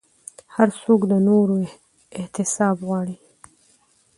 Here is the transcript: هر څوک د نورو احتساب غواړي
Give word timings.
هر 0.55 0.69
څوک 0.81 1.01
د 1.11 1.13
نورو 1.27 1.55
احتساب 2.19 2.75
غواړي 2.87 3.15